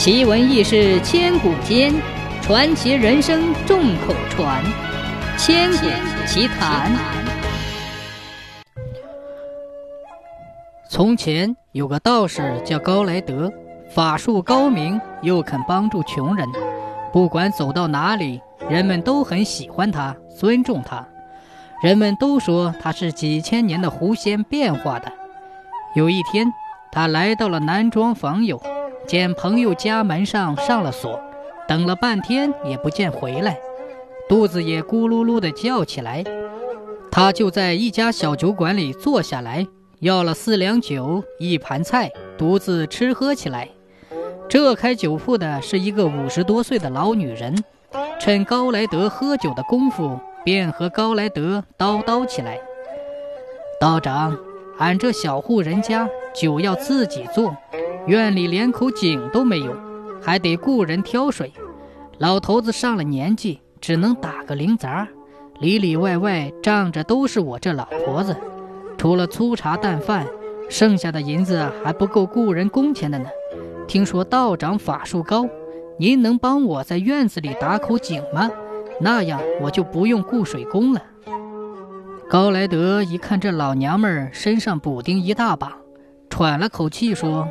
[0.00, 1.92] 奇闻异事千古间，
[2.40, 4.64] 传奇人生众口传。
[5.36, 5.86] 千古
[6.26, 6.90] 奇谈。
[10.88, 13.52] 从前有个道士叫高莱德，
[13.90, 16.48] 法术高明，又肯帮助穷人。
[17.12, 18.40] 不管走到哪里，
[18.70, 21.06] 人们都很喜欢他，尊重他。
[21.82, 25.12] 人们都说他是几千年的狐仙变化的。
[25.94, 26.50] 有一天，
[26.90, 28.62] 他来到了南庄访友，
[29.10, 31.20] 见朋友家门上上了锁，
[31.66, 33.58] 等了半天也不见回来，
[34.28, 36.22] 肚子也咕噜噜的叫起来。
[37.10, 39.66] 他就在一家小酒馆里坐下来，
[39.98, 43.68] 要了四两酒、一盘菜，独自吃喝起来。
[44.48, 47.64] 这开酒铺的是一个五十多岁的老女人，
[48.20, 52.60] 趁高莱德喝酒的功夫，便和高莱德叨叨起来。
[53.80, 54.38] 道长。
[54.78, 57.54] 俺这小户人家酒要自己做，
[58.10, 59.72] 院里连口井都没有，
[60.20, 61.52] 还得雇人挑水。
[62.18, 65.06] 老头子上了年纪，只能打个零杂，
[65.60, 68.36] 里里外外仗着都是我这老婆子。
[68.98, 70.26] 除了粗茶淡饭，
[70.68, 73.26] 剩下的银子还不够雇人工钱的呢。
[73.86, 75.46] 听说道长法术高，
[75.96, 78.50] 您能帮我在院子里打口井吗？
[79.00, 81.00] 那样我就不用雇水工了。
[82.28, 85.76] 高莱德一看这老娘们儿身上补丁一大把，
[86.28, 87.48] 喘了口气说：“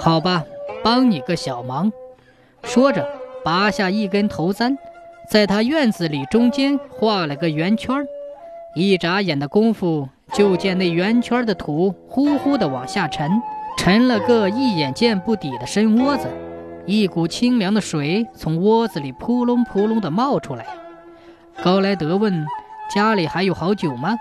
[0.00, 0.42] 好吧，
[0.82, 1.92] 帮你个小忙。”
[2.64, 3.06] 说着，
[3.44, 4.76] 拔下一根头簪，
[5.30, 8.04] 在他院子里中间画了个圆圈
[8.74, 13.30] 一眨眼的功夫，就见那圆圈的土呼呼的往下沉，
[13.76, 16.26] 沉了个一眼见不底的深窝子。
[16.86, 20.66] 一股清凉的水从窝子里扑隆扑隆的冒出来。
[21.62, 22.46] 高莱德问。
[22.92, 24.16] 家里还有好酒吗？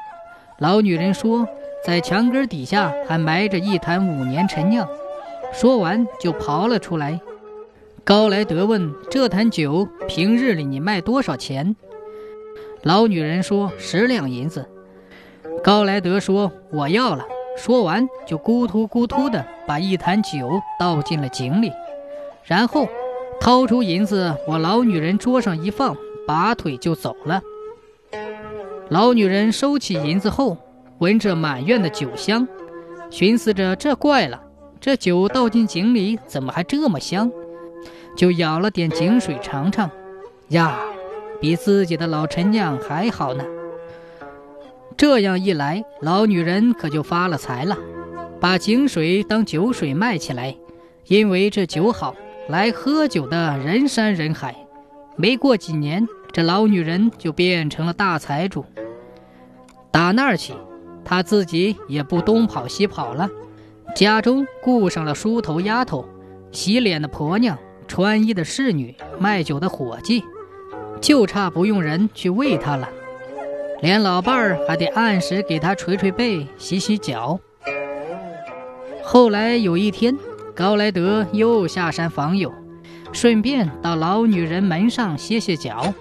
[0.60, 1.48] 老女人说，
[1.84, 4.88] 在墙根底下还埋着一坛五年陈酿。
[5.52, 7.20] 说完就刨了出来。
[8.04, 11.76] 高莱德问：“这坛酒平日里你卖多少钱？”
[12.84, 14.66] 老女人说：“十两银子。”
[15.64, 17.26] 高莱德说：“我要了。”
[17.58, 21.70] 说完就咕突咕突的把一坛酒倒进了井里，
[22.46, 22.88] 然后
[23.42, 25.94] 掏出银子往老女人桌上一放，
[26.26, 27.42] 拔腿就走了。
[28.88, 30.58] 老女人收起银子后，
[31.00, 32.48] 闻着满院的酒香，
[33.10, 34.42] 寻思着这怪了，
[34.82, 37.32] 这酒倒进井里怎么还这么香？
[38.16, 39.90] 就舀了点井水尝尝，
[40.50, 40.80] 呀，
[41.42, 43.44] 比自己的老陈酿还好呢。
[44.98, 47.78] 这样一来，老女人可就发了财了，
[48.40, 50.56] 把井水当酒水卖起来，
[51.08, 52.16] 因为这酒好，
[52.48, 54.56] 来喝酒的人山人海。
[55.16, 56.08] 没过几年。
[56.32, 58.64] 这老女人就变成了大财主。
[59.90, 60.54] 打那儿起，
[61.04, 63.28] 她自己也不东跑西跑了，
[64.00, 66.08] 家中雇上了梳头丫头、
[66.54, 70.24] 洗脸的婆娘、穿衣的侍女、卖酒的伙计，
[71.02, 72.88] 就差不用人去喂她了。
[73.82, 77.38] 连老伴儿还得按时给她捶捶背、洗洗脚。
[79.04, 80.18] 后来有一天，
[80.56, 82.54] 高莱德又下山访友，
[83.12, 85.94] 顺便到老女人门上歇歇脚。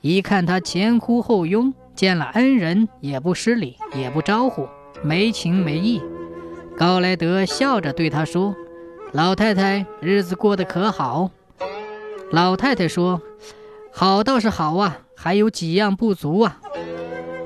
[0.00, 4.68] 一看他前呼后拥，见了恩人也不失礼，也不招呼，
[5.02, 6.00] 没情没义。
[6.76, 8.54] 高莱德笑着对他说
[9.12, 11.30] ：“老太太，日子过得可好？”
[12.32, 13.20] 老太太说
[13.92, 16.60] ：“好倒是好啊，还有几样不足啊。”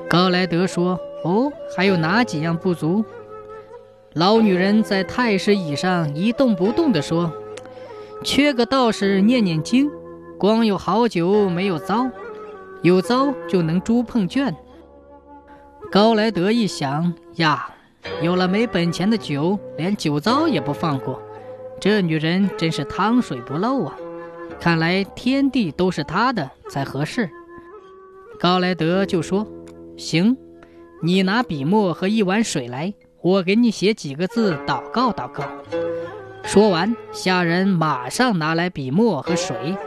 [0.09, 3.03] 高莱德说：“哦，还有哪几样不足？”
[4.13, 7.31] 老女人在太师椅上一动不动地说
[8.23, 9.91] ：“缺个道士念念经，
[10.39, 12.09] 光有好酒没有糟。”
[12.83, 14.55] 有糟就能猪碰圈。
[15.91, 17.71] 高莱德一想呀，
[18.21, 21.21] 有了没本钱的酒，连酒糟也不放过，
[21.79, 23.95] 这女人真是汤水不漏啊！
[24.59, 27.29] 看来天地都是她的才合适。
[28.39, 29.47] 高莱德就说
[29.97, 30.35] ：“行，
[31.01, 35.43] 你拿笔墨和一碗水来，我给你写几个字，祷告祷告。”
[36.43, 39.77] 说完，下人马上拿来笔墨和水。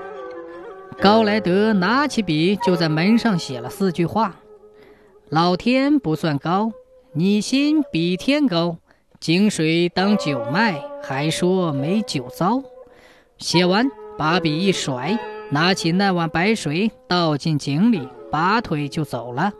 [1.00, 4.37] 高莱德拿起笔，就在门上写了四句话
[5.31, 6.71] ：“老天不算高，
[7.12, 8.77] 你心比天高。
[9.19, 12.62] 井水当酒卖，还说没酒糟。”
[13.37, 15.19] 写完，把笔一甩，
[15.51, 19.53] 拿起那碗白水倒进井里，拔腿就走了。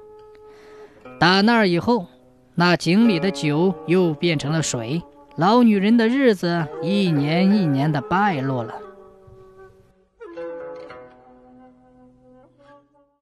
[1.19, 2.07] 打那儿以后，
[2.55, 5.03] 那井里的酒又变成了水，
[5.37, 8.75] 老女人的日子一年一年的败落了。